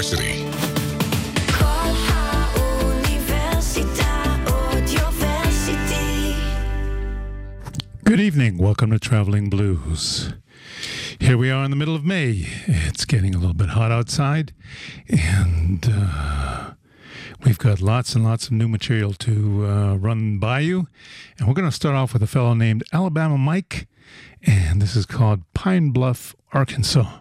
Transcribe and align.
University. 0.00 0.46
Good 8.04 8.18
evening. 8.18 8.56
Welcome 8.56 8.90
to 8.92 8.98
Traveling 8.98 9.50
Blues. 9.50 10.32
Here 11.18 11.36
we 11.36 11.50
are 11.50 11.64
in 11.64 11.70
the 11.70 11.76
middle 11.76 11.94
of 11.94 12.02
May. 12.02 12.46
It's 12.66 13.04
getting 13.04 13.34
a 13.34 13.38
little 13.38 13.54
bit 13.54 13.68
hot 13.68 13.92
outside, 13.92 14.54
and 15.06 15.86
uh, 15.92 16.70
we've 17.44 17.58
got 17.58 17.82
lots 17.82 18.14
and 18.14 18.24
lots 18.24 18.46
of 18.46 18.52
new 18.52 18.68
material 18.68 19.12
to 19.12 19.66
uh, 19.66 19.96
run 19.96 20.38
by 20.38 20.60
you. 20.60 20.88
And 21.38 21.46
we're 21.46 21.54
going 21.54 21.68
to 21.68 21.76
start 21.76 21.94
off 21.94 22.14
with 22.14 22.22
a 22.22 22.26
fellow 22.26 22.54
named 22.54 22.84
Alabama 22.90 23.36
Mike, 23.36 23.86
and 24.42 24.80
this 24.80 24.96
is 24.96 25.04
called 25.04 25.42
Pine 25.52 25.90
Bluff, 25.90 26.34
Arkansas. 26.54 27.19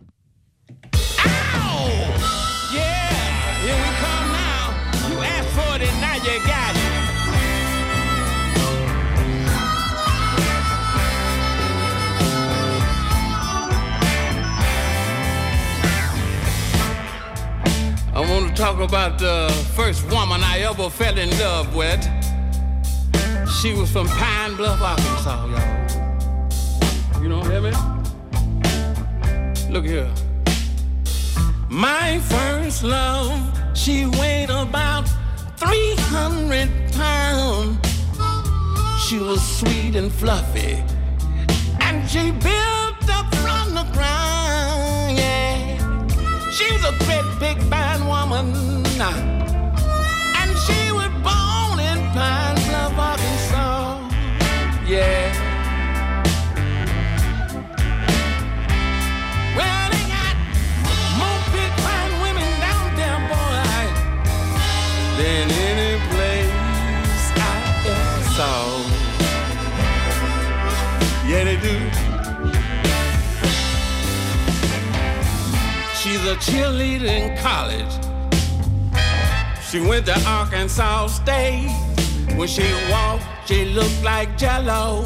Talk 18.59 18.81
about 18.81 19.17
the 19.17 19.49
first 19.73 20.03
woman 20.11 20.43
I 20.43 20.59
ever 20.69 20.89
fell 20.89 21.17
in 21.17 21.29
love 21.39 21.73
with. 21.73 22.03
She 23.61 23.73
was 23.73 23.89
from 23.89 24.05
Pine 24.07 24.57
Bluff, 24.57 24.81
Arkansas, 24.81 25.45
y'all. 25.45 27.23
You 27.23 27.29
don't 27.29 27.49
hear 27.49 27.61
me? 27.61 27.71
Look 29.71 29.85
here. 29.85 30.11
My 31.69 32.19
first 32.19 32.83
love, 32.83 33.31
she 33.77 34.07
weighed 34.19 34.49
about 34.49 35.07
300 35.55 36.69
pounds. 36.91 37.79
She 39.07 39.19
was 39.19 39.41
sweet 39.41 39.95
and 39.95 40.11
fluffy, 40.11 40.83
and 41.79 42.09
she 42.09 42.31
built 42.31 43.09
up 43.09 43.33
from 43.35 43.73
the 43.73 43.87
ground. 43.93 44.88
She 46.59 46.69
was 46.73 46.83
a 46.83 46.91
great 47.05 47.23
big 47.39 47.57
fine 47.69 48.05
woman. 48.05 48.53
And 50.39 50.51
she 50.65 50.91
was 50.91 51.09
born 51.23 51.79
in 51.79 51.99
Pine 52.11 52.59
Bluff, 52.67 52.99
Arkansas. 52.99 54.09
Yeah. 54.85 55.28
She's 76.09 76.25
a 76.25 76.35
cheerleader 76.37 77.03
in 77.05 77.37
college. 77.37 77.93
She 79.69 79.79
went 79.79 80.07
to 80.07 80.19
Arkansas 80.27 81.05
State. 81.05 81.69
When 82.35 82.47
she 82.47 82.63
walked, 82.89 83.25
she 83.45 83.65
looked 83.65 84.01
like 84.01 84.35
Jello, 84.35 85.03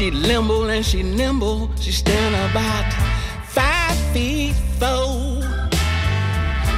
She 0.00 0.10
limble 0.10 0.70
and 0.70 0.82
she 0.82 1.02
nimble. 1.02 1.70
She 1.78 1.92
stand 1.92 2.34
about 2.50 2.90
five 3.48 3.94
feet 4.14 4.54
four. 4.78 5.42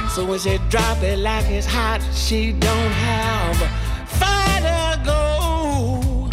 So 0.09 0.25
when 0.25 0.39
she 0.39 0.57
drop 0.67 1.01
it 1.01 1.19
like 1.19 1.45
it's 1.45 1.65
hot, 1.65 2.01
she 2.13 2.51
don't 2.51 2.91
have 2.91 3.57
far 4.19 4.59
to 4.67 4.99
go. 5.05 6.29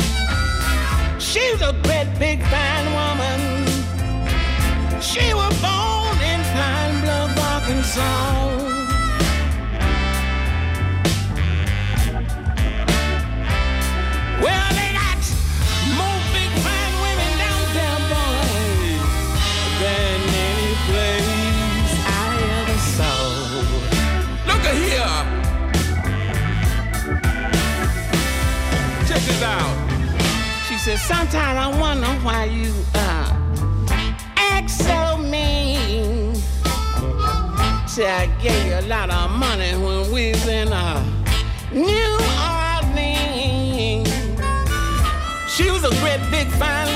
She's 1.20 1.62
a 1.62 1.72
great 1.84 2.08
big 2.18 2.42
fine 2.50 2.86
woman. 2.98 3.40
She 5.00 5.32
was 5.32 5.54
born 5.62 6.18
in 6.32 6.40
Pine 6.54 7.00
Bluff, 7.02 7.38
Arkansas. 7.38 8.39
Sometimes 31.10 31.58
I 31.58 31.80
wonder 31.80 32.06
why 32.24 32.44
you 32.44 32.72
uh, 32.94 33.28
act 34.36 34.70
so 34.70 35.18
mean. 35.18 36.36
Say 37.88 38.06
I 38.22 38.26
gave 38.40 38.62
you 38.66 38.76
a 38.78 38.86
lot 38.94 39.10
of 39.10 39.30
money 39.32 39.72
when 39.84 40.12
we 40.12 40.30
was 40.30 40.46
in 40.46 40.68
uh, 40.72 41.02
New 41.72 42.12
Orleans. 42.54 44.08
She 45.54 45.66
was 45.74 45.82
a 45.82 45.92
great 46.00 46.22
big 46.30 46.48
fine 46.60 46.89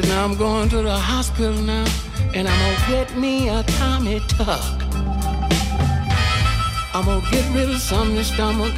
said, 0.00 0.08
now 0.08 0.24
I'm 0.24 0.34
going 0.36 0.68
to 0.70 0.82
the 0.82 0.98
hospital 0.98 1.54
now, 1.62 1.86
and 2.34 2.48
I'm 2.48 2.58
gonna 2.58 2.90
get 2.90 3.16
me 3.16 3.48
a 3.48 3.62
tummy 3.62 4.18
tuck. 4.26 4.82
I'm 6.94 7.04
gonna 7.04 7.30
get 7.30 7.54
rid 7.54 7.70
of 7.70 7.80
some 7.80 8.10
in 8.10 8.16
the 8.16 8.24
stomach, 8.24 8.74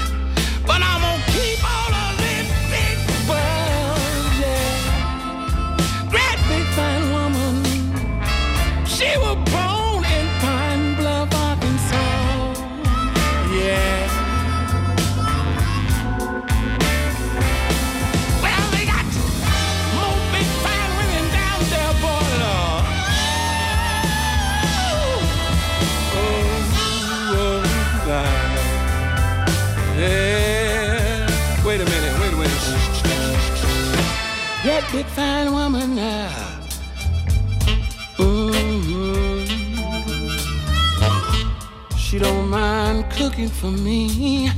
mind 43.27 43.33
cooking 43.33 43.49
for 43.49 43.71
me. 43.71 44.51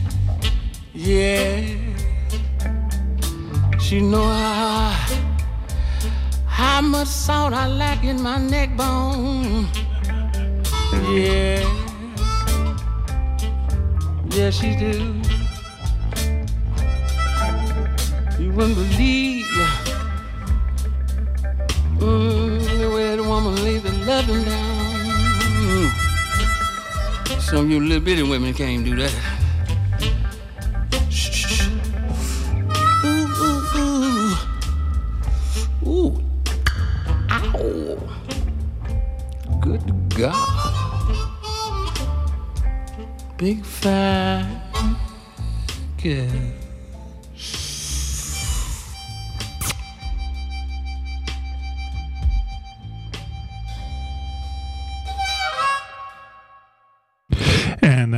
Yeah. 0.94 1.61
She 3.81 4.00
know 4.00 4.25
how, 4.25 4.91
how 6.47 6.81
much 6.82 7.09
salt 7.09 7.53
I 7.53 7.69
lack 7.69 8.05
in 8.05 8.20
my 8.23 8.38
neck 8.38 8.76
bone. 8.76 9.67
Yeah. 11.11 11.65
Yes, 14.31 14.61
she 14.61 14.76
do. 14.76 15.14
You 18.38 18.53
wouldn't 18.53 18.76
believe 18.76 19.28
bitty 28.09 28.23
women 28.23 28.55
can't 28.55 28.87
do 28.87 28.97
that. 28.97 29.13
Shh. 31.11 31.69
Ooh, 33.05 33.29
ooh, 33.45 33.77
ooh. 33.77 34.37
Ooh. 35.87 36.13
Ow. 37.31 37.99
Good 39.61 39.85
God. 40.17 40.33
Big 43.37 43.63
fat 43.63 44.47
girl. 46.03 46.68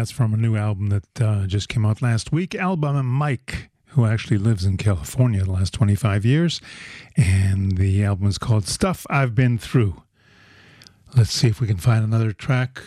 That's 0.01 0.11
from 0.11 0.33
a 0.33 0.37
new 0.39 0.57
album 0.57 0.89
that 0.89 1.21
uh, 1.21 1.47
just 1.47 1.69
came 1.69 1.85
out 1.85 2.01
last 2.01 2.33
week. 2.33 2.55
Alabama 2.55 3.03
Mike, 3.03 3.69
who 3.89 4.07
actually 4.07 4.39
lives 4.39 4.65
in 4.65 4.79
California 4.79 5.45
the 5.45 5.51
last 5.51 5.75
25 5.75 6.25
years. 6.25 6.59
And 7.19 7.77
the 7.77 8.03
album 8.03 8.27
is 8.27 8.39
called 8.39 8.67
Stuff 8.67 9.07
I've 9.11 9.35
Been 9.35 9.59
Through. 9.59 10.03
Let's 11.15 11.33
see 11.33 11.49
if 11.49 11.61
we 11.61 11.67
can 11.67 11.77
find 11.77 12.03
another 12.03 12.33
track. 12.33 12.81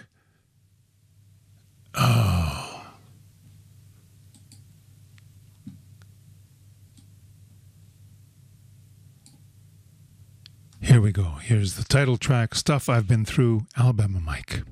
Oh. 1.94 2.84
Here 10.82 11.00
we 11.00 11.12
go. 11.12 11.36
Here's 11.44 11.76
the 11.76 11.84
title 11.84 12.18
track 12.18 12.56
Stuff 12.56 12.90
I've 12.90 13.08
Been 13.08 13.24
Through, 13.24 13.68
Alabama 13.78 14.20
Mike. 14.20 14.64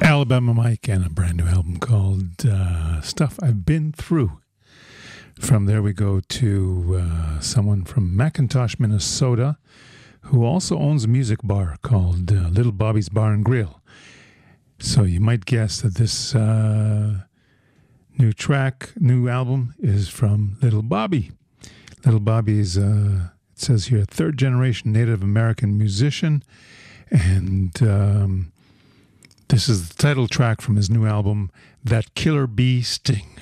Alabama 0.00 0.54
Mike 0.54 0.88
and 0.88 1.04
a 1.04 1.10
brand 1.10 1.36
new 1.36 1.46
album 1.46 1.78
called 1.78 2.46
uh, 2.46 3.00
Stuff 3.02 3.38
I've 3.42 3.64
Been 3.64 3.92
Through. 3.92 4.40
From 5.38 5.66
there, 5.66 5.82
we 5.82 5.92
go 5.92 6.20
to 6.20 7.00
uh, 7.00 7.40
someone 7.40 7.84
from 7.84 8.16
McIntosh, 8.16 8.80
Minnesota, 8.80 9.58
who 10.22 10.44
also 10.44 10.78
owns 10.78 11.04
a 11.04 11.08
music 11.08 11.40
bar 11.42 11.76
called 11.82 12.32
uh, 12.32 12.48
Little 12.48 12.72
Bobby's 12.72 13.08
Bar 13.08 13.32
and 13.32 13.44
Grill. 13.44 13.80
So 14.78 15.02
you 15.02 15.20
might 15.20 15.44
guess 15.44 15.82
that 15.82 15.94
this 15.94 16.34
uh, 16.34 17.20
new 18.18 18.32
track, 18.32 18.92
new 18.96 19.28
album, 19.28 19.74
is 19.78 20.08
from 20.08 20.56
Little 20.62 20.82
Bobby. 20.82 21.32
Little 22.04 22.20
Bobby 22.20 22.58
is, 22.58 22.78
uh, 22.78 23.28
it 23.52 23.60
says 23.60 23.86
here, 23.86 24.00
a 24.00 24.06
third 24.06 24.38
generation 24.38 24.92
Native 24.92 25.22
American 25.22 25.76
musician. 25.76 26.42
And 27.10 27.82
um, 27.82 28.52
this 29.50 29.68
is 29.68 29.88
the 29.88 29.94
title 30.00 30.28
track 30.28 30.60
from 30.60 30.76
his 30.76 30.88
new 30.88 31.06
album, 31.06 31.50
That 31.82 32.14
Killer 32.14 32.46
Bee 32.46 32.82
Sting. 32.82 33.40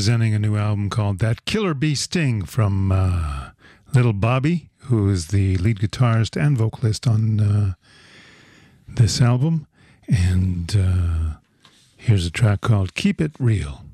Presenting 0.00 0.34
a 0.34 0.38
new 0.38 0.56
album 0.56 0.88
called 0.88 1.18
That 1.18 1.44
Killer 1.44 1.74
Bee 1.74 1.94
Sting 1.94 2.42
from 2.46 2.90
uh, 2.90 3.50
Little 3.92 4.14
Bobby, 4.14 4.70
who 4.84 5.10
is 5.10 5.26
the 5.26 5.58
lead 5.58 5.80
guitarist 5.80 6.42
and 6.42 6.56
vocalist 6.56 7.06
on 7.06 7.38
uh, 7.38 7.74
this 8.88 9.20
album. 9.20 9.66
And 10.08 10.74
uh, 10.74 11.34
here's 11.98 12.24
a 12.24 12.30
track 12.30 12.62
called 12.62 12.94
Keep 12.94 13.20
It 13.20 13.32
Real. 13.38 13.84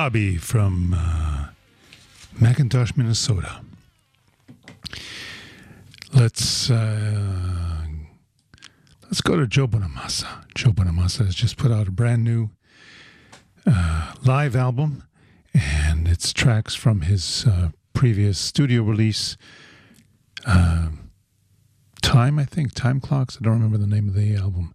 Bobby 0.00 0.38
from 0.38 0.94
uh, 0.96 1.48
McIntosh, 2.38 2.96
Minnesota. 2.96 3.60
Let's 6.14 6.70
uh, 6.70 7.84
let's 9.02 9.20
go 9.20 9.36
to 9.36 9.46
Joe 9.46 9.68
Bonamassa. 9.68 10.46
Joe 10.54 10.70
Bonamassa 10.70 11.26
has 11.26 11.34
just 11.34 11.58
put 11.58 11.70
out 11.70 11.86
a 11.86 11.90
brand 11.90 12.24
new 12.24 12.48
uh, 13.66 14.14
live 14.24 14.56
album, 14.56 15.04
and 15.52 16.08
it's 16.08 16.32
tracks 16.32 16.74
from 16.74 17.02
his 17.02 17.44
uh, 17.44 17.68
previous 17.92 18.38
studio 18.38 18.82
release. 18.82 19.36
Um, 20.46 21.10
Time, 22.00 22.38
I 22.38 22.46
think, 22.46 22.72
Time 22.72 23.00
Clocks. 23.00 23.36
I 23.38 23.44
don't 23.44 23.52
remember 23.52 23.76
the 23.76 23.86
name 23.86 24.08
of 24.08 24.14
the 24.14 24.34
album. 24.34 24.74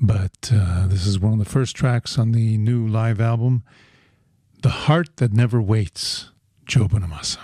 But 0.00 0.52
uh, 0.54 0.86
this 0.86 1.08
is 1.08 1.18
one 1.18 1.32
of 1.32 1.38
the 1.40 1.44
first 1.44 1.74
tracks 1.74 2.16
on 2.20 2.30
the 2.30 2.56
new 2.56 2.86
live 2.86 3.20
album. 3.20 3.64
The 4.62 4.86
Heart 4.86 5.16
That 5.16 5.32
Never 5.32 5.60
Waits, 5.60 6.30
Joe 6.66 6.86
Bonamassa. 6.86 7.40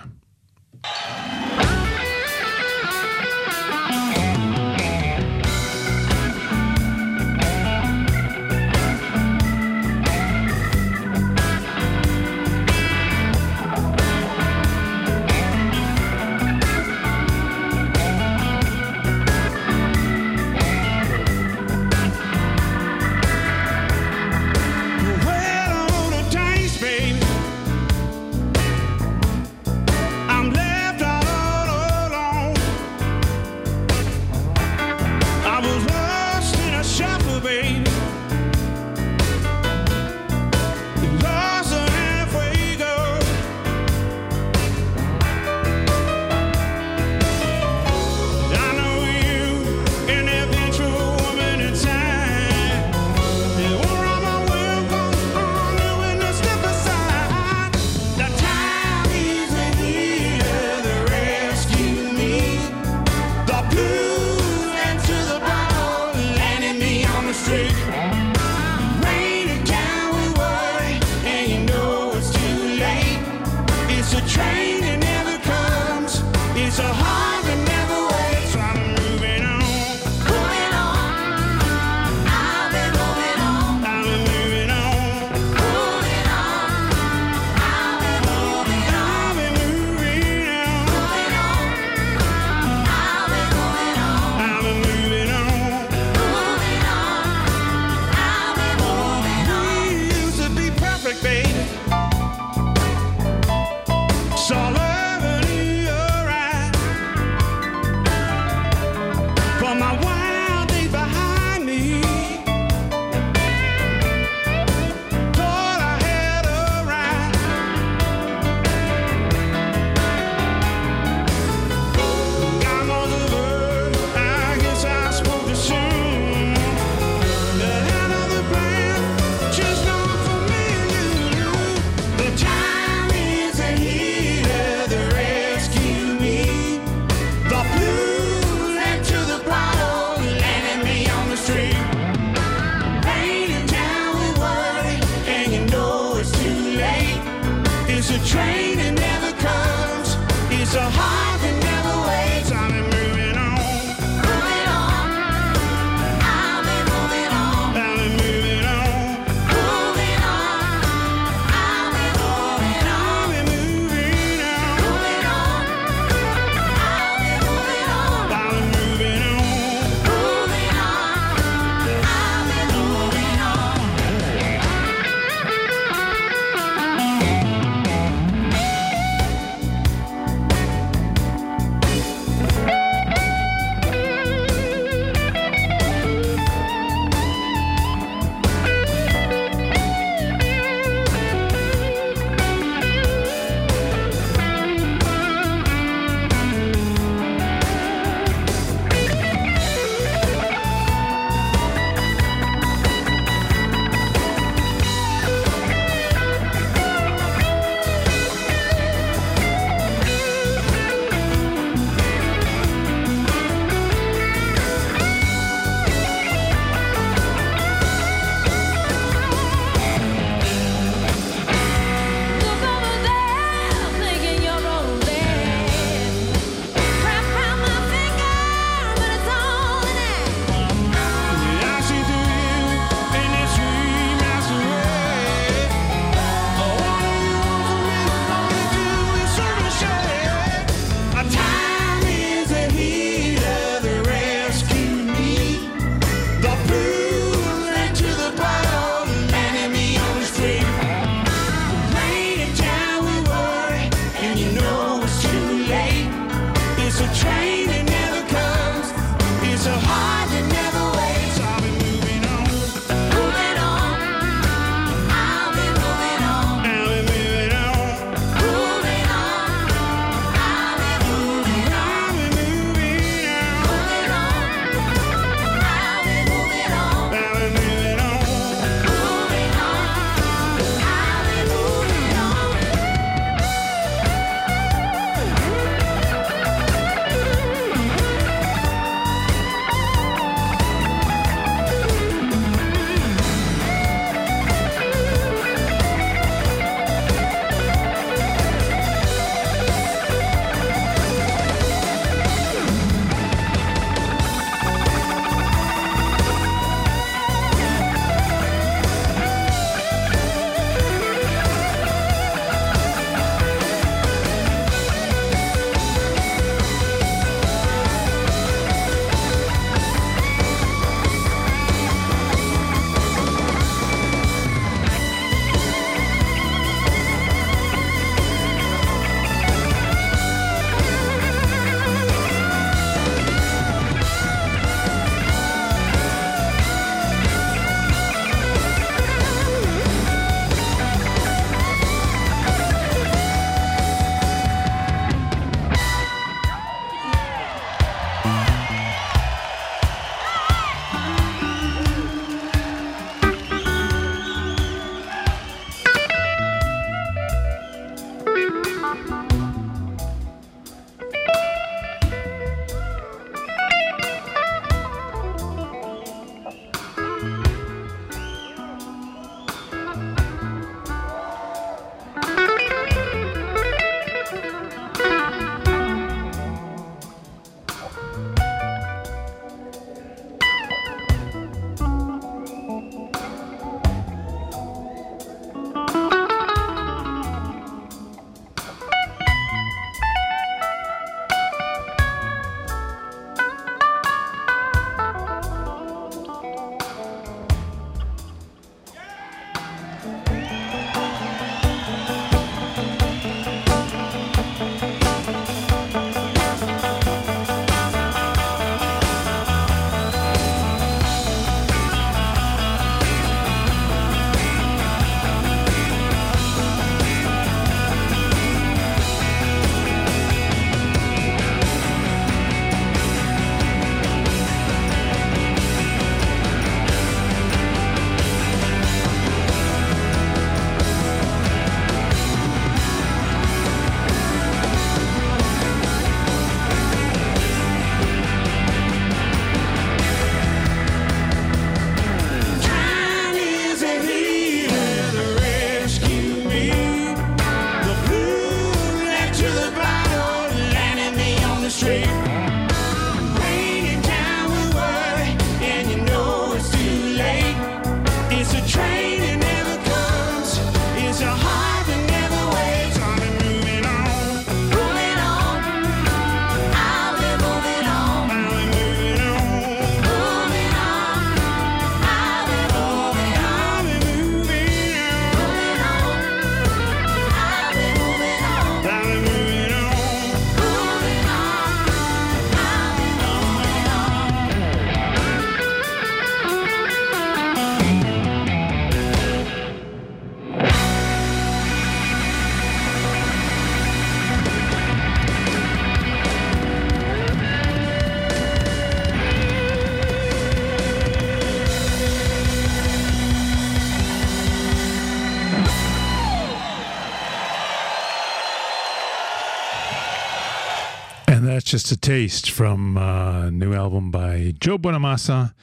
just 511.79 511.93
a 511.93 511.97
taste 511.97 512.51
from 512.51 512.97
a 512.97 513.53
new 513.53 513.73
album 513.73 514.11
by 514.11 514.53
Joe 514.59 514.79
Bonamassa, 514.79 515.55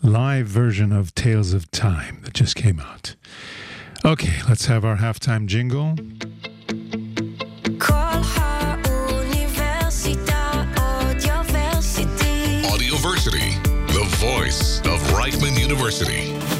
live 0.00 0.46
version 0.46 0.92
of 0.92 1.12
Tales 1.16 1.52
of 1.52 1.68
Time 1.72 2.20
that 2.22 2.34
just 2.34 2.54
came 2.54 2.78
out. 2.78 3.16
Okay, 4.04 4.42
let's 4.48 4.66
have 4.66 4.84
our 4.84 4.98
halftime 4.98 5.46
jingle. 5.46 5.96
Audioversity, 12.70 13.52
the 13.88 14.04
voice 14.18 14.78
of 14.82 15.00
Reichman 15.10 15.58
University. 15.58 16.59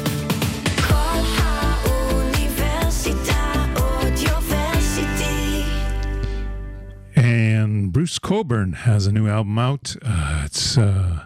Bruce 8.01 8.17
Cockburn 8.17 8.73
has 8.73 9.05
a 9.05 9.11
new 9.11 9.27
album 9.27 9.59
out. 9.59 9.95
Uh, 10.01 10.41
it's 10.43 10.75
uh, 10.75 11.25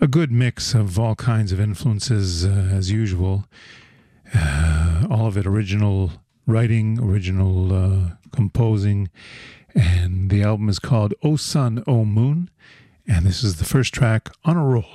a 0.00 0.06
good 0.06 0.30
mix 0.30 0.72
of 0.72 1.00
all 1.00 1.16
kinds 1.16 1.50
of 1.50 1.58
influences, 1.58 2.46
uh, 2.46 2.70
as 2.72 2.92
usual. 2.92 3.44
Uh, 4.32 5.08
all 5.10 5.26
of 5.26 5.36
it 5.36 5.46
original 5.46 6.12
writing, 6.46 7.00
original 7.00 7.74
uh, 7.74 8.10
composing. 8.30 9.10
And 9.74 10.30
the 10.30 10.44
album 10.44 10.68
is 10.68 10.78
called 10.78 11.12
O 11.24 11.34
Sun, 11.34 11.82
O 11.88 12.04
Moon. 12.04 12.50
And 13.08 13.26
this 13.26 13.42
is 13.42 13.56
the 13.56 13.64
first 13.64 13.92
track 13.92 14.28
on 14.44 14.56
a 14.56 14.64
roll. 14.64 14.86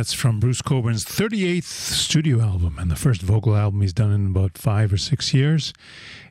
That's 0.00 0.14
from 0.14 0.40
Bruce 0.40 0.62
Cockburn's 0.62 1.04
38th 1.04 1.64
studio 1.64 2.40
album 2.40 2.78
and 2.78 2.90
the 2.90 2.96
first 2.96 3.20
vocal 3.20 3.54
album 3.54 3.82
he's 3.82 3.92
done 3.92 4.12
in 4.12 4.28
about 4.28 4.56
five 4.56 4.94
or 4.94 4.96
six 4.96 5.34
years. 5.34 5.74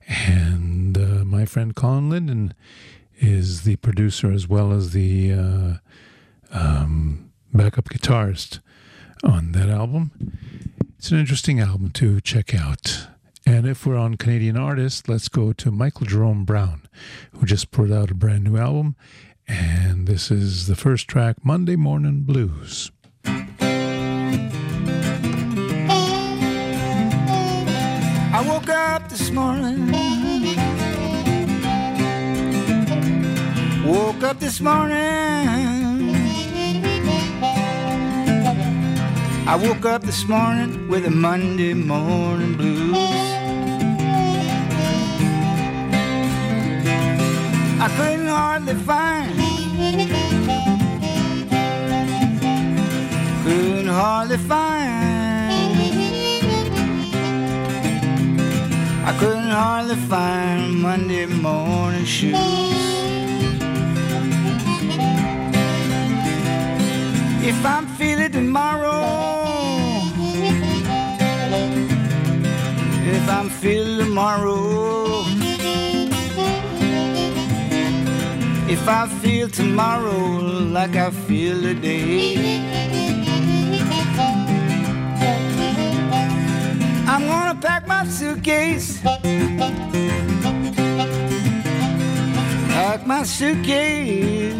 And 0.07 0.97
uh, 0.97 1.23
my 1.23 1.45
friend 1.45 1.75
Colin 1.75 2.09
Linden 2.09 2.55
is 3.19 3.61
the 3.65 3.75
producer 3.75 4.31
as 4.31 4.47
well 4.47 4.71
as 4.71 4.89
the 4.89 5.33
uh, 5.33 5.73
um, 6.51 7.29
backup 7.53 7.89
guitarist 7.89 8.59
on 9.23 9.51
that 9.51 9.69
album. 9.69 10.33
It's 10.97 11.11
an 11.11 11.19
interesting 11.19 11.59
album 11.59 11.91
to 11.91 12.19
check 12.21 12.55
out. 12.55 13.05
And 13.45 13.67
if 13.67 13.85
we're 13.85 13.97
on 13.97 14.17
Canadian 14.17 14.57
artists, 14.57 15.07
let's 15.07 15.27
go 15.29 15.53
to 15.53 15.69
Michael 15.69 16.07
Jerome 16.07 16.43
Brown, 16.43 16.87
who 17.33 17.45
just 17.45 17.69
put 17.69 17.91
out 17.91 18.09
a 18.09 18.15
brand 18.15 18.45
new 18.45 18.57
album. 18.57 18.95
And 19.47 20.07
this 20.07 20.31
is 20.31 20.65
the 20.65 20.75
first 20.75 21.07
track, 21.07 21.45
Monday 21.45 21.75
Morning 21.75 22.21
Blues. 22.21 22.89
Up 28.99 29.09
this 29.09 29.31
morning, 29.31 29.91
woke 33.85 34.23
up 34.23 34.39
this 34.39 34.59
morning. 34.59 34.97
I 39.47 39.55
woke 39.61 39.85
up 39.85 40.01
this 40.03 40.27
morning 40.27 40.89
with 40.89 41.05
a 41.05 41.11
Monday 41.11 41.73
morning 41.73 42.55
blues. 42.55 42.95
I 47.81 47.87
couldn't 47.97 48.27
hardly 48.27 48.75
find, 48.89 49.33
couldn't 53.43 53.87
hardly 53.87 54.37
find, 54.37 55.08
I 59.09 59.17
couldn't 59.17 59.49
hardly 59.49 59.95
find 59.95 60.83
Monday 60.83 61.25
morning 61.25 62.05
shoes. 62.05 62.35
If 67.43 67.65
I'm 67.65 67.87
feeling 67.97 68.31
tomorrow, 68.31 69.01
if 73.17 73.27
I'm 73.27 73.49
feeling 73.49 74.05
tomorrow, 74.05 75.23
if 78.69 78.87
I 78.87 79.07
feel 79.23 79.49
tomorrow 79.49 80.37
like 80.77 80.95
I 80.95 81.09
feel 81.09 81.59
today, 81.59 82.78
pack 87.61 87.87
my 87.87 88.05
suitcase. 88.05 89.01
Pack 92.71 93.05
my 93.05 93.23
suitcase. 93.23 94.55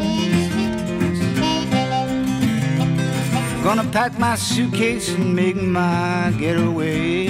Gonna 3.64 3.84
pack 3.91 4.18
my 4.20 4.36
suitcase 4.36 5.10
and 5.10 5.36
make 5.36 5.56
my 5.56 6.34
getaway. 6.38 7.28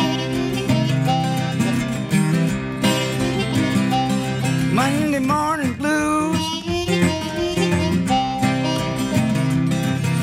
Monday 4.74 5.20
morning 5.20 5.74
blues. 5.74 6.40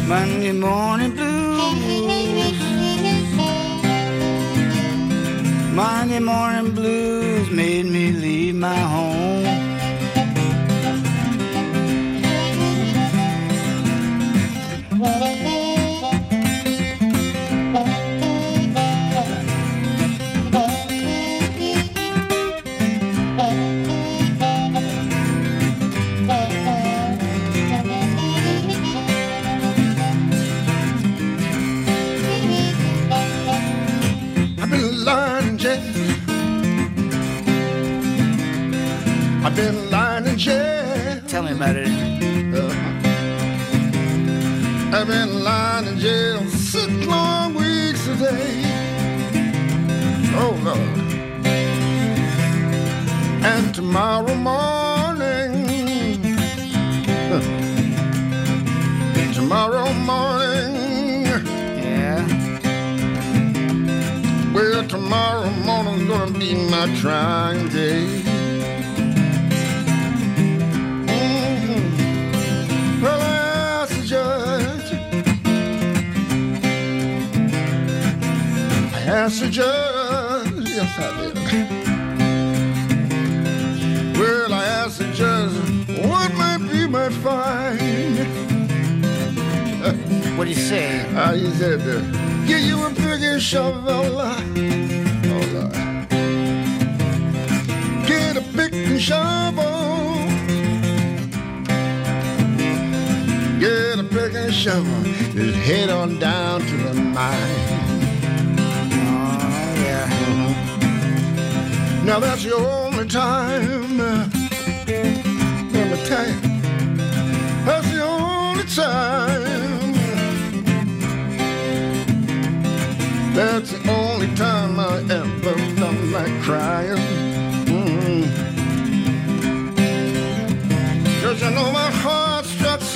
Monday 0.09 0.53
morning 0.53 1.11
blues. 1.15 1.26
Monday 6.19 6.33
morning 6.33 6.75
blues 6.75 7.51
made 7.51 7.85
me 7.85 8.11
leave 8.11 8.55
my 8.55 8.75
home. 8.75 9.16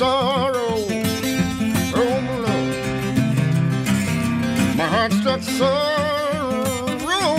Sorrow. 0.01 0.77
Oh, 2.01 2.15
my 2.27 2.37
Lord. 2.45 2.75
My 4.75 4.87
heart 4.93 5.11
struck 5.13 5.41
sorrow. 5.59 7.29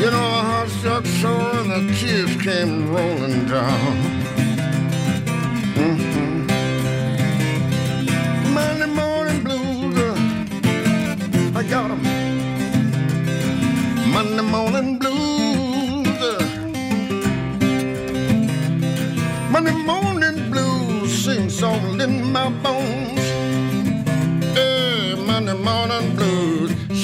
You 0.00 0.08
know, 0.14 0.26
my 0.36 0.42
heart 0.50 0.70
struck 0.70 1.04
sore 1.20 1.54
and 1.60 1.70
the 1.70 1.94
tears 1.98 2.34
came 2.46 2.74
rolling 2.94 3.44
down. 3.54 3.94
Mhm. 5.76 6.48
Monday 8.56 8.90
morning 9.00 9.40
blues, 9.44 9.96
uh, 10.08 11.58
I 11.58 11.62
got 11.74 11.90
'em. 11.90 12.09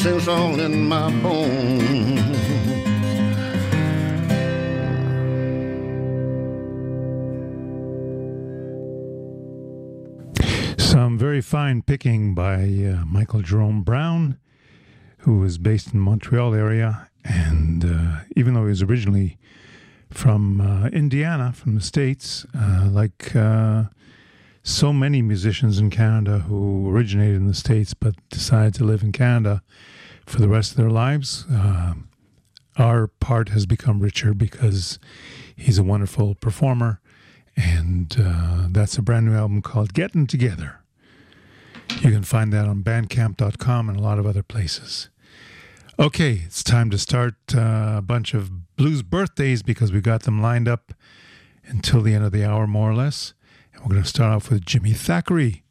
All 0.07 0.61
in 0.61 0.87
my 0.87 1.11
bones. 1.21 2.21
Some 10.79 11.19
very 11.19 11.41
fine 11.41 11.83
picking 11.83 12.35
by 12.35 12.63
uh, 12.63 13.05
Michael 13.05 13.43
Jerome 13.43 13.83
Brown, 13.83 14.39
who 15.19 15.41
was 15.41 15.59
based 15.59 15.93
in 15.93 15.99
Montreal 15.99 16.55
area, 16.55 17.09
and 17.25 17.85
uh, 17.85 18.21
even 18.37 18.55
though 18.55 18.63
he 18.63 18.69
was 18.69 18.83
originally 18.83 19.39
from 20.09 20.61
uh, 20.61 20.87
Indiana, 20.89 21.53
from 21.53 21.75
the 21.75 21.81
states, 21.81 22.47
uh, 22.57 22.89
like 22.89 23.35
uh, 23.35 23.85
so 24.63 24.93
many 24.93 25.21
musicians 25.21 25.81
in 25.81 25.91
Canada 25.91 26.41
who 26.41 26.89
originated 26.89 27.37
in 27.37 27.49
the 27.49 27.55
states 27.55 27.93
but 27.93 28.15
decided 28.31 28.75
to 28.75 28.85
live 28.85 29.03
in 29.03 29.11
Canada 29.11 29.63
for 30.27 30.41
the 30.41 30.49
rest 30.49 30.72
of 30.72 30.77
their 30.77 30.91
lives. 30.91 31.47
Uh, 31.51 31.95
our 32.77 33.07
part 33.07 33.49
has 33.51 33.64
become 33.64 34.01
richer 34.01 34.35
because 34.35 34.99
he's 35.55 35.79
a 35.79 35.83
wonderful 35.83 36.35
performer, 36.35 37.01
and 37.57 38.16
uh, 38.20 38.66
that's 38.70 38.99
a 38.99 39.03
brand 39.03 39.27
new 39.27 39.35
album 39.35 39.62
called 39.62 39.95
Getting 39.95 40.27
Together. 40.27 40.81
You 42.03 42.11
can 42.11 42.24
find 42.24 42.53
that 42.53 42.66
on 42.66 42.83
bandcamp.com 42.83 43.89
and 43.89 43.99
a 43.99 44.03
lot 44.03 44.18
of 44.18 44.27
other 44.27 44.43
places. 44.43 45.09
Okay, 45.99 46.43
it's 46.45 46.62
time 46.62 46.91
to 46.91 46.99
start 46.99 47.35
uh, 47.55 47.95
a 47.97 48.03
bunch 48.03 48.35
of 48.35 48.77
blues 48.77 49.03
birthdays 49.03 49.62
because 49.62 49.93
we 49.93 50.03
got 50.03 50.24
them 50.24 50.43
lined 50.43 50.68
up 50.68 50.93
until 51.64 52.03
the 52.03 52.12
end 52.12 52.24
of 52.24 52.33
the 52.33 52.45
hour, 52.45 52.66
more 52.66 52.91
or 52.91 52.95
less. 52.95 53.33
And 53.72 53.83
we're 53.83 53.93
going 53.93 54.03
to 54.03 54.09
start 54.09 54.35
off 54.35 54.51
with 54.51 54.66
Jimmy 54.66 54.91
Thackery, 54.91 55.62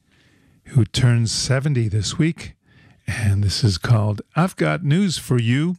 who 0.69 0.83
turns 0.85 1.31
70 1.31 1.89
this 1.89 2.17
week 2.17 2.54
and 3.07 3.43
this 3.43 3.63
is 3.63 3.77
called 3.77 4.21
I've 4.35 4.55
Got 4.55 4.83
News 4.83 5.17
for 5.17 5.39
You. 5.39 5.77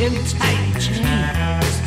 skin 0.00 0.24
tight 0.24 0.80
jeans. 0.80 1.80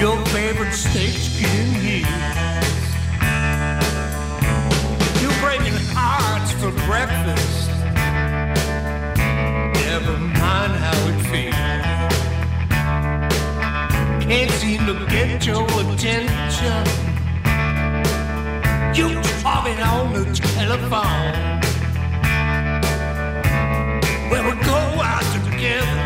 Your 0.00 0.16
favorite 0.26 0.72
snakeskin 0.72 1.68
heels. 1.74 2.08
You're 5.22 5.38
breaking 5.40 5.78
hearts 5.94 6.50
for 6.52 6.72
breakfast. 6.86 7.70
Never 9.86 10.18
mind 10.18 10.72
how 10.74 11.08
it 11.10 11.20
feels 11.30 11.65
can't 14.28 14.50
seem 14.50 14.84
to 14.86 14.94
get 15.06 15.46
your 15.46 15.62
attention. 15.62 16.82
You 18.96 19.22
talking 19.40 19.80
on 19.80 20.12
the 20.14 20.24
telephone. 20.34 21.32
When 24.30 24.44
we 24.46 24.52
go 24.64 24.80
out 25.10 25.26
together. 25.44 26.00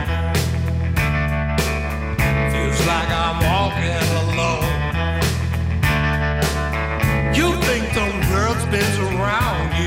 Feels 2.53 2.81
like 2.87 3.11
I'm 3.25 3.39
walking 3.49 4.09
alone. 4.23 4.81
You 7.35 7.49
think 7.67 7.85
the 7.95 8.07
world's 8.31 8.67
been 8.67 8.95
around 9.17 9.69
you. 9.79 9.80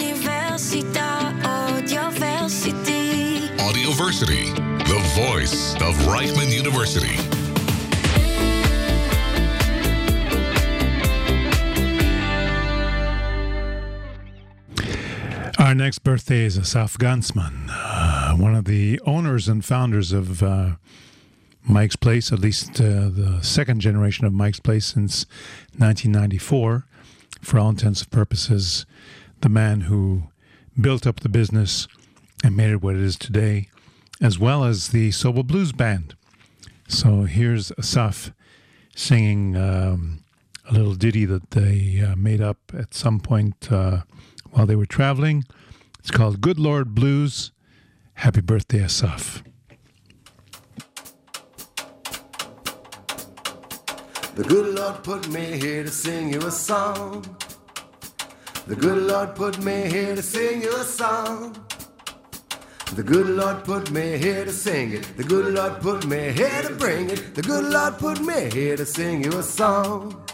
Universita 0.00 1.36
Audioversity. 1.44 3.46
Audioversity, 3.58 4.54
the 4.88 4.98
voice 5.14 5.74
of 5.74 5.94
Reichman 6.06 6.50
University. 6.50 7.14
Our 15.58 15.74
next 15.74 15.98
birthday 15.98 16.46
is 16.46 16.56
Asaf 16.56 16.96
Gansman, 16.96 17.68
uh, 17.68 18.34
one 18.34 18.54
of 18.54 18.64
the 18.64 18.98
owners 19.04 19.46
and 19.46 19.62
founders 19.62 20.12
of 20.12 20.42
uh, 20.42 20.76
Mike's 21.62 21.96
Place, 21.96 22.32
at 22.32 22.40
least 22.40 22.80
uh, 22.80 23.08
the 23.10 23.40
second 23.42 23.80
generation 23.80 24.24
of 24.24 24.32
Mike's 24.32 24.60
Place 24.60 24.86
since 24.86 25.26
1994. 25.76 26.86
For 27.42 27.58
all 27.58 27.70
intents 27.70 28.02
and 28.02 28.10
purposes, 28.10 28.86
the 29.40 29.48
man 29.48 29.82
who 29.82 30.24
built 30.78 31.06
up 31.06 31.20
the 31.20 31.28
business 31.28 31.88
and 32.44 32.56
made 32.56 32.70
it 32.70 32.82
what 32.82 32.96
it 32.96 33.00
is 33.00 33.16
today, 33.16 33.68
as 34.20 34.38
well 34.38 34.64
as 34.64 34.88
the 34.88 35.10
Sobel 35.10 35.46
Blues 35.46 35.72
Band. 35.72 36.14
So 36.88 37.22
here's 37.22 37.72
Asaf 37.78 38.32
singing 38.94 39.56
um, 39.56 40.24
a 40.68 40.72
little 40.72 40.94
ditty 40.94 41.24
that 41.24 41.50
they 41.52 42.02
uh, 42.04 42.16
made 42.16 42.40
up 42.40 42.58
at 42.76 42.94
some 42.94 43.20
point 43.20 43.70
uh, 43.72 44.02
while 44.50 44.66
they 44.66 44.76
were 44.76 44.86
traveling. 44.86 45.44
It's 45.98 46.10
called 46.10 46.40
Good 46.40 46.58
Lord 46.58 46.94
Blues. 46.94 47.52
Happy 48.14 48.40
birthday, 48.40 48.82
Asaf. 48.82 49.42
The 54.40 54.48
good 54.48 54.74
Lord 54.74 55.04
put 55.04 55.28
me 55.28 55.58
here 55.58 55.82
to 55.82 55.90
sing 55.90 56.32
you 56.32 56.38
a 56.38 56.50
song. 56.50 57.22
The 58.66 58.74
good 58.74 59.02
Lord 59.02 59.34
put 59.34 59.62
me 59.62 59.86
here 59.86 60.14
to 60.16 60.22
sing 60.22 60.62
you 60.62 60.74
a 60.76 60.82
song. 60.82 61.54
The 62.94 63.02
good 63.02 63.26
Lord 63.26 63.64
put 63.64 63.90
me 63.90 64.16
here 64.16 64.46
to 64.46 64.50
sing 64.50 64.92
it. 64.92 65.14
The 65.18 65.24
good 65.24 65.52
Lord 65.52 65.82
put 65.82 66.06
me 66.06 66.32
here 66.32 66.62
to 66.62 66.74
bring 66.74 67.10
it. 67.10 67.34
The 67.34 67.42
good 67.42 67.64
Lord 67.64 67.98
put 67.98 68.22
me 68.22 68.48
here 68.50 68.78
to 68.78 68.86
sing 68.86 69.22
you 69.22 69.38
a 69.38 69.42
song. 69.42 70.24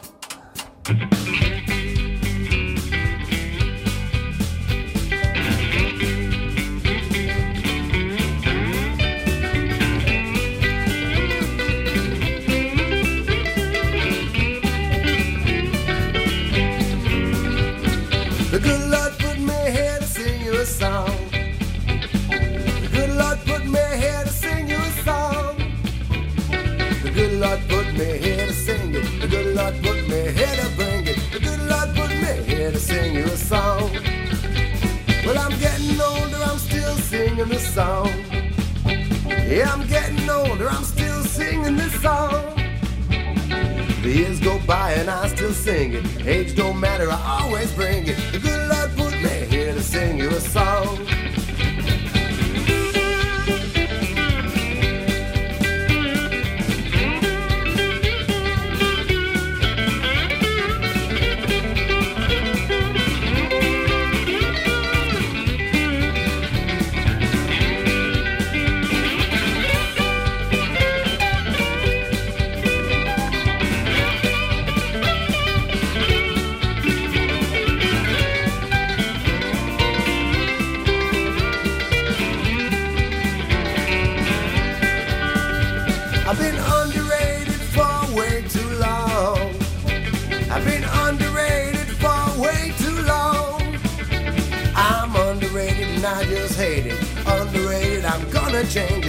Gonna 98.57 98.69
change 98.71 99.06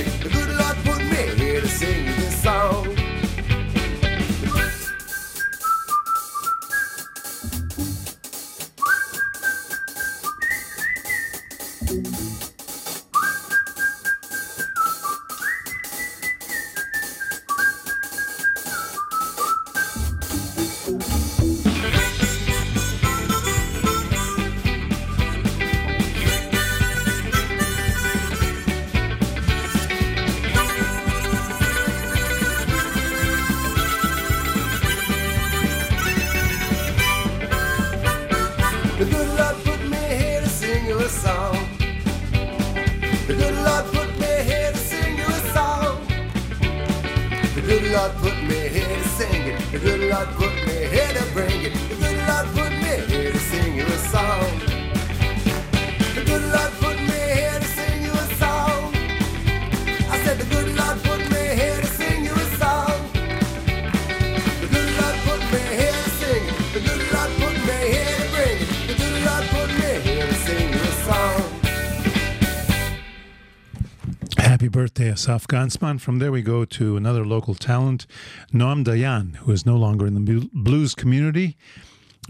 Gansman. 75.25 75.99
From 75.99 76.19
there, 76.19 76.31
we 76.31 76.41
go 76.41 76.65
to 76.65 76.97
another 76.97 77.25
local 77.25 77.55
talent, 77.55 78.05
Noam 78.53 78.83
Dayan, 78.83 79.35
who 79.37 79.51
is 79.51 79.65
no 79.65 79.75
longer 79.75 80.05
in 80.05 80.13
the 80.13 80.49
blues 80.53 80.93
community, 80.93 81.57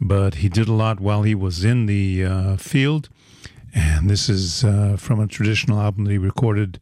but 0.02 0.36
he 0.36 0.50
did 0.50 0.68
a 0.68 0.74
lot 0.74 1.00
while 1.00 1.24
he 1.24 1.36
was 1.36 1.66
in 1.66 1.86
the 1.86 2.24
uh, 2.24 2.58
field. 2.58 3.10
And 3.74 4.10
this 4.10 4.30
is 4.30 4.64
uh, 4.64 4.96
from 4.98 5.20
a 5.20 5.28
traditional 5.28 5.80
album 5.80 6.06
that 6.06 6.12
he 6.12 6.18
recorded 6.18 6.80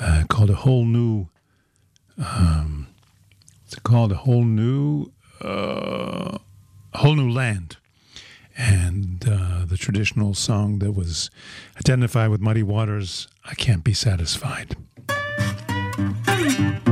uh, 0.00 0.24
called 0.28 0.50
A 0.50 0.54
Whole 0.54 0.84
New. 0.84 1.28
Um, 2.18 2.88
it's 3.64 3.76
called 3.76 4.12
A 4.12 4.16
Whole 4.16 4.44
New. 4.44 5.12
Uh, 5.42 6.38
a 6.94 6.98
Whole 6.98 7.14
New 7.14 7.30
Land. 7.30 7.76
And 8.56 9.28
uh, 9.28 9.66
the 9.66 9.76
traditional 9.76 10.32
song 10.32 10.78
that 10.78 10.92
was 10.92 11.30
identified 11.76 12.30
with 12.30 12.40
Muddy 12.40 12.62
Waters, 12.62 13.28
I 13.44 13.54
Can't 13.54 13.84
Be 13.84 13.92
Satisfied. 13.92 14.76
Come 15.36 16.85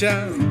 sunshine 0.00 0.49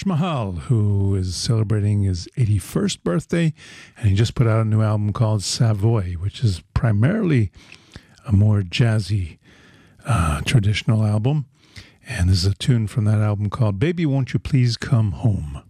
Taj 0.00 0.06
Mahal, 0.06 0.52
who 0.52 1.14
is 1.14 1.36
celebrating 1.36 2.04
his 2.04 2.26
81st 2.38 3.02
birthday, 3.02 3.52
and 3.98 4.08
he 4.08 4.14
just 4.14 4.34
put 4.34 4.46
out 4.46 4.62
a 4.62 4.64
new 4.64 4.80
album 4.80 5.12
called 5.12 5.42
Savoy, 5.42 6.14
which 6.14 6.42
is 6.42 6.62
primarily 6.72 7.52
a 8.26 8.32
more 8.32 8.62
jazzy, 8.62 9.36
uh, 10.06 10.40
traditional 10.46 11.04
album. 11.04 11.44
And 12.08 12.30
this 12.30 12.38
is 12.38 12.46
a 12.46 12.54
tune 12.54 12.86
from 12.86 13.04
that 13.04 13.18
album 13.18 13.50
called 13.50 13.78
Baby 13.78 14.06
Won't 14.06 14.32
You 14.32 14.40
Please 14.40 14.78
Come 14.78 15.12
Home. 15.12 15.69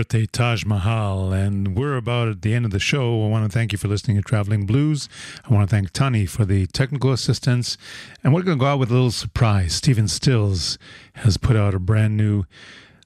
Birthday, 0.00 0.24
Taj 0.24 0.64
Mahal. 0.64 1.34
And 1.34 1.76
we're 1.76 1.98
about 1.98 2.28
at 2.28 2.40
the 2.40 2.54
end 2.54 2.64
of 2.64 2.70
the 2.70 2.78
show. 2.78 3.22
I 3.22 3.28
want 3.28 3.44
to 3.44 3.52
thank 3.52 3.70
you 3.70 3.76
for 3.76 3.86
listening 3.86 4.16
to 4.16 4.22
Traveling 4.22 4.64
Blues. 4.64 5.10
I 5.44 5.52
want 5.52 5.68
to 5.68 5.76
thank 5.76 5.92
Tani 5.92 6.24
for 6.24 6.46
the 6.46 6.66
technical 6.68 7.12
assistance. 7.12 7.76
And 8.24 8.32
we're 8.32 8.40
going 8.40 8.56
to 8.56 8.62
go 8.62 8.66
out 8.66 8.78
with 8.78 8.90
a 8.90 8.94
little 8.94 9.10
surprise. 9.10 9.74
Stephen 9.74 10.08
Stills 10.08 10.78
has 11.16 11.36
put 11.36 11.54
out 11.54 11.74
a 11.74 11.78
brand 11.78 12.16
new 12.16 12.44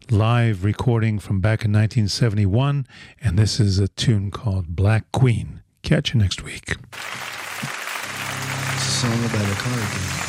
live 0.08 0.62
recording 0.62 1.18
from 1.18 1.40
back 1.40 1.64
in 1.64 1.72
1971. 1.72 2.86
And 3.20 3.36
this 3.36 3.58
is 3.58 3.80
a 3.80 3.88
tune 3.88 4.30
called 4.30 4.76
Black 4.76 5.10
Queen. 5.10 5.62
Catch 5.82 6.14
you 6.14 6.20
next 6.20 6.44
week. 6.44 6.76
It's 6.92 7.00
a 8.86 8.92
song 9.00 9.24
about 9.24 9.50
a 9.50 9.54
cardigan. 9.56 10.23